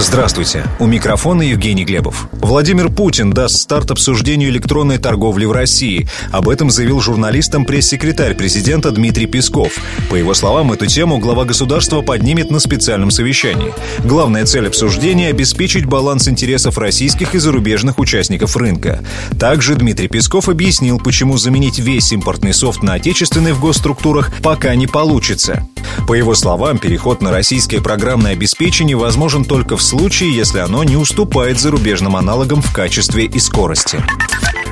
Здравствуйте. 0.00 0.64
У 0.78 0.86
микрофона 0.86 1.42
Евгений 1.42 1.84
Глебов. 1.84 2.28
Владимир 2.30 2.88
Путин 2.88 3.32
даст 3.32 3.58
старт 3.58 3.90
обсуждению 3.90 4.50
электронной 4.50 4.98
торговли 4.98 5.44
в 5.44 5.50
России. 5.50 6.08
Об 6.30 6.48
этом 6.48 6.70
заявил 6.70 7.00
журналистам 7.00 7.64
пресс-секретарь 7.64 8.34
президента 8.34 8.92
Дмитрий 8.92 9.26
Песков. 9.26 9.72
По 10.08 10.14
его 10.14 10.34
словам, 10.34 10.70
эту 10.70 10.86
тему 10.86 11.18
глава 11.18 11.44
государства 11.44 12.02
поднимет 12.02 12.52
на 12.52 12.60
специальном 12.60 13.10
совещании. 13.10 13.74
Главная 14.04 14.46
цель 14.46 14.68
обсуждения– 14.68 15.28
обеспечить 15.30 15.86
баланс 15.86 16.28
интересов 16.28 16.78
российских 16.78 17.34
и 17.34 17.38
зарубежных 17.38 17.98
участников 17.98 18.56
рынка. 18.56 19.00
Также 19.40 19.74
Дмитрий 19.74 20.06
Песков 20.06 20.48
объяснил, 20.48 21.00
почему 21.00 21.38
заменить 21.38 21.80
весь 21.80 22.12
импортный 22.12 22.54
софт 22.54 22.84
на 22.84 22.94
отечественный 22.94 23.52
в 23.52 23.60
госструктурах 23.60 24.32
пока 24.44 24.76
не 24.76 24.86
получится. 24.86 25.66
По 26.06 26.14
его 26.14 26.34
словам, 26.34 26.78
переход 26.78 27.20
на 27.20 27.32
российское 27.32 27.80
программное 27.80 28.32
обеспечение 28.32 28.96
возможен 28.96 29.44
только 29.44 29.76
в 29.76 29.82
случае, 29.88 30.34
если 30.34 30.58
оно 30.58 30.84
не 30.84 30.96
уступает 30.96 31.58
зарубежным 31.58 32.14
аналогам 32.14 32.60
в 32.60 32.72
качестве 32.72 33.24
и 33.24 33.38
скорости. 33.38 34.02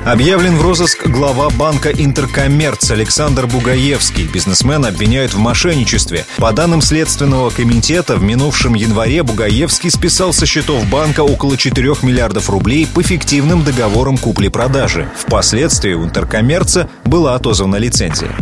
Объявлен 0.05 0.55
в 0.55 0.61
розыск 0.61 1.05
глава 1.07 1.49
банка 1.49 1.91
«Интеркоммерц» 1.91 2.91
Александр 2.91 3.45
Бугаевский. 3.45 4.25
Бизнесмен 4.25 4.85
обвиняют 4.85 5.33
в 5.33 5.39
мошенничестве. 5.39 6.25
По 6.37 6.53
данным 6.53 6.81
Следственного 6.81 7.49
комитета, 7.49 8.15
в 8.15 8.23
минувшем 8.23 8.75
январе 8.75 9.23
Бугаевский 9.23 9.91
списал 9.91 10.31
со 10.31 10.45
счетов 10.45 10.87
банка 10.87 11.21
около 11.21 11.57
4 11.57 11.95
миллиардов 12.03 12.49
рублей 12.49 12.87
по 12.87 13.01
фиктивным 13.03 13.65
договорам 13.65 14.17
купли-продажи. 14.17 15.09
Впоследствии 15.17 15.93
у 15.93 16.05
«Интеркоммерца» 16.05 16.89
была 17.03 17.35
отозвана 17.35 17.75
лицензия. 17.75 18.33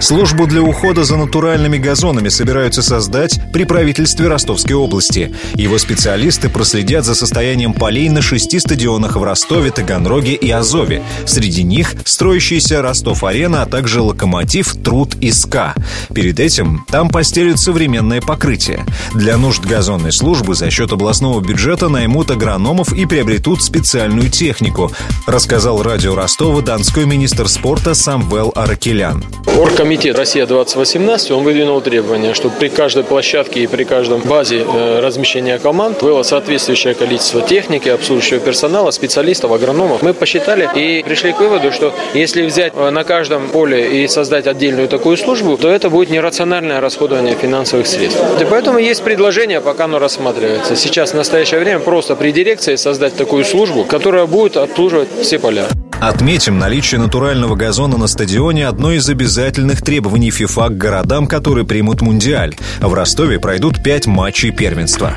Службу 0.00 0.46
для 0.46 0.62
ухода 0.62 1.04
за 1.04 1.18
натуральными 1.18 1.76
газонами 1.76 2.30
собираются 2.30 2.82
создать 2.82 3.38
при 3.52 3.64
правительстве 3.64 4.28
Ростовской 4.28 4.74
области. 4.74 5.34
Его 5.54 5.76
специалисты 5.76 6.48
проследят 6.48 7.04
за 7.04 7.14
состоянием 7.14 7.74
полей 7.74 8.08
на 8.08 8.22
шести 8.22 8.58
стадионах 8.58 9.16
в 9.16 9.22
Ростове, 9.22 9.70
Таганроге 9.70 10.34
и 10.34 10.50
Азове. 10.50 11.02
Среди 11.26 11.62
них 11.64 11.94
строящийся 12.06 12.80
Ростов-арена, 12.80 13.62
а 13.62 13.66
также 13.66 14.00
локомотив 14.00 14.74
Труд 14.82 15.16
и 15.20 15.30
СКА. 15.30 15.74
Перед 16.14 16.40
этим 16.40 16.86
там 16.88 17.10
постелят 17.10 17.58
современное 17.58 18.22
покрытие. 18.22 18.86
Для 19.14 19.36
нужд 19.36 19.62
газонной 19.66 20.12
службы 20.12 20.54
за 20.54 20.70
счет 20.70 20.92
областного 20.92 21.40
бюджета 21.42 21.90
наймут 21.90 22.30
агрономов 22.30 22.94
и 22.94 23.04
приобретут 23.04 23.62
специальную 23.62 24.30
технику, 24.30 24.90
рассказал 25.26 25.82
радио 25.82 26.14
Ростова 26.14 26.62
донской 26.62 27.04
министр 27.04 27.48
спорта 27.48 27.92
Самвел 27.92 28.50
Аракелян. 28.56 29.22
Оргкомитет 29.58 29.89
«Россия-2018» 29.90 31.32
он 31.32 31.42
выдвинул 31.42 31.80
требования, 31.80 32.32
чтобы 32.32 32.54
при 32.56 32.68
каждой 32.68 33.02
площадке 33.02 33.64
и 33.64 33.66
при 33.66 33.82
каждом 33.82 34.20
базе 34.20 34.64
э, 34.64 35.00
размещения 35.00 35.58
команд 35.58 36.00
было 36.00 36.22
соответствующее 36.22 36.94
количество 36.94 37.42
техники, 37.42 37.88
обслуживающего 37.88 38.38
персонала, 38.38 38.92
специалистов, 38.92 39.50
агрономов. 39.50 40.02
Мы 40.02 40.14
посчитали 40.14 40.68
и 40.76 41.02
пришли 41.02 41.32
к 41.32 41.40
выводу, 41.40 41.72
что 41.72 41.92
если 42.14 42.42
взять 42.42 42.72
э, 42.76 42.90
на 42.90 43.02
каждом 43.02 43.48
поле 43.48 44.04
и 44.04 44.06
создать 44.06 44.46
отдельную 44.46 44.86
такую 44.86 45.16
службу, 45.16 45.56
то 45.56 45.68
это 45.68 45.90
будет 45.90 46.10
нерациональное 46.10 46.80
расходование 46.80 47.34
финансовых 47.34 47.88
средств. 47.88 48.22
И 48.40 48.44
поэтому 48.44 48.78
есть 48.78 49.02
предложение, 49.02 49.60
пока 49.60 49.86
оно 49.86 49.98
рассматривается. 49.98 50.76
Сейчас 50.76 51.10
в 51.10 51.14
настоящее 51.14 51.58
время 51.58 51.80
просто 51.80 52.14
при 52.14 52.30
дирекции 52.30 52.76
создать 52.76 53.16
такую 53.16 53.44
службу, 53.44 53.84
которая 53.84 54.26
будет 54.26 54.56
обслуживать 54.56 55.08
все 55.20 55.40
поля. 55.40 55.66
Отметим, 56.00 56.58
наличие 56.58 56.98
натурального 56.98 57.56
газона 57.56 57.98
на 57.98 58.06
стадионе– 58.06 58.66
одно 58.68 58.92
из 58.92 59.06
обязательных 59.10 59.82
требований 59.82 60.30
ФИФА 60.30 60.70
к 60.70 60.78
городам, 60.78 61.26
которые 61.26 61.66
примут 61.66 62.00
Мундиаль. 62.00 62.56
В 62.80 62.94
Ростове 62.94 63.38
пройдут 63.38 63.82
пять 63.82 64.06
матчей 64.06 64.50
первенства. 64.50 65.14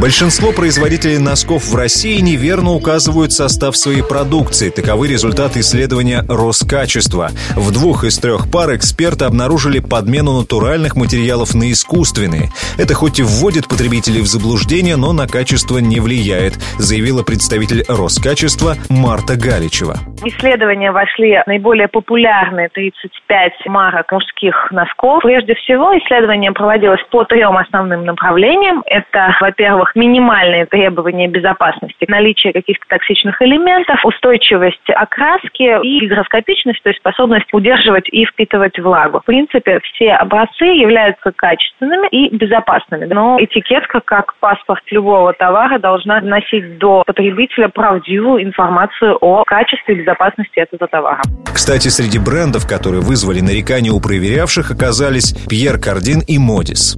Большинство 0.00 0.52
производителей 0.52 1.18
носков 1.18 1.64
в 1.64 1.76
России 1.76 2.18
неверно 2.20 2.72
указывают 2.72 3.32
состав 3.32 3.76
своей 3.76 4.02
продукции. 4.02 4.70
Таковы 4.70 5.06
результаты 5.06 5.60
исследования 5.60 6.24
Роскачества. 6.28 7.28
В 7.54 7.72
двух 7.72 8.04
из 8.04 8.18
трех 8.18 8.50
пар 8.50 8.74
эксперты 8.74 9.26
обнаружили 9.26 9.78
подмену 9.80 10.40
натуральных 10.40 10.96
материалов 10.96 11.54
на 11.54 11.70
искусственные. 11.70 12.48
Это 12.78 12.94
хоть 12.94 13.20
и 13.20 13.22
вводит 13.22 13.68
потребителей 13.68 14.22
в 14.22 14.26
заблуждение, 14.26 14.96
но 14.96 15.12
на 15.12 15.28
качество 15.28 15.78
не 15.78 16.00
влияет, 16.00 16.54
заявила 16.78 17.22
представитель 17.22 17.84
Роскачества 17.86 18.74
Марта 18.88 19.36
Галичева. 19.36 19.96
В 20.22 20.26
исследования 20.26 20.90
вошли 20.90 21.38
наиболее 21.46 21.88
популярные 21.88 22.68
35 22.70 23.66
марок 23.66 24.10
мужских 24.10 24.70
носков. 24.70 25.22
Прежде 25.22 25.54
всего, 25.54 25.96
исследование 25.98 26.52
проводилось 26.52 27.02
по 27.10 27.24
трем 27.24 27.56
основным 27.56 28.04
направлениям. 28.04 28.82
Это, 28.86 29.36
во-первых, 29.40 29.81
минимальные 29.94 30.66
требования 30.66 31.28
безопасности, 31.28 32.04
наличие 32.08 32.52
каких-то 32.52 32.84
токсичных 32.88 33.40
элементов, 33.42 34.04
устойчивость 34.04 34.88
окраски 34.88 35.84
и 35.84 36.00
гигроскопичность, 36.00 36.82
то 36.82 36.90
есть 36.90 37.00
способность 37.00 37.52
удерживать 37.52 38.08
и 38.08 38.24
впитывать 38.24 38.78
влагу. 38.78 39.20
В 39.20 39.24
принципе, 39.24 39.80
все 39.80 40.12
образцы 40.12 40.64
являются 40.64 41.32
качественными 41.34 42.08
и 42.08 42.34
безопасными. 42.34 43.04
Но 43.04 43.38
этикетка, 43.40 44.00
как 44.00 44.34
паспорт 44.40 44.82
любого 44.90 45.32
товара, 45.32 45.78
должна 45.78 46.20
носить 46.20 46.78
до 46.78 47.02
потребителя 47.06 47.68
правдивую 47.68 48.42
информацию 48.42 49.16
о 49.20 49.44
качестве 49.44 49.94
и 49.94 49.98
безопасности 49.98 50.58
этого 50.58 50.88
товара. 50.88 51.22
Кстати, 51.52 51.88
среди 51.88 52.18
брендов, 52.18 52.66
которые 52.66 53.02
вызвали 53.02 53.40
нарекания 53.40 53.92
у 53.92 54.00
проверявших, 54.00 54.70
оказались 54.70 55.34
Пьер 55.48 55.78
Кардин 55.78 56.20
и 56.26 56.38
Модис. 56.38 56.96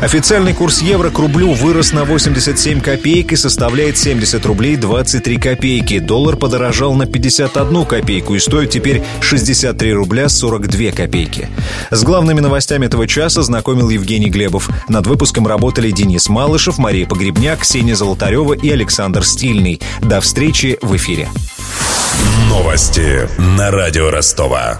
Официальный 0.00 0.52
курс 0.52 0.82
евро 0.82 1.10
к 1.10 1.18
рублю 1.18 1.52
вырос 1.52 1.92
на 1.92 2.04
87 2.04 2.80
копеек 2.80 3.32
и 3.32 3.36
составляет 3.36 3.96
70 3.96 4.44
рублей 4.46 4.76
23 4.76 5.38
копейки. 5.38 5.98
Доллар 5.98 6.36
подорожал 6.36 6.94
на 6.94 7.06
51 7.06 7.84
копейку 7.84 8.34
и 8.34 8.38
стоит 8.38 8.70
теперь 8.70 9.02
63 9.20 9.92
рубля 9.92 10.28
42 10.28 10.90
копейки. 10.92 11.48
С 11.90 12.02
главными 12.02 12.40
новостями 12.40 12.86
этого 12.86 13.06
часа 13.06 13.42
знакомил 13.42 13.88
Евгений 13.88 14.30
Глебов. 14.30 14.68
Над 14.88 15.06
выпуском 15.06 15.46
работали 15.46 15.90
Денис 15.90 16.28
Малышев, 16.28 16.78
Мария 16.78 17.06
Погребняк, 17.06 17.60
Ксения 17.60 17.94
Золотарева 17.94 18.54
и 18.54 18.70
Александр 18.70 19.24
Стильный. 19.24 19.80
До 20.02 20.20
встречи 20.20 20.78
в 20.82 20.94
эфире. 20.96 21.28
Новости 22.48 23.28
на 23.38 23.70
радио 23.70 24.10
Ростова. 24.10 24.78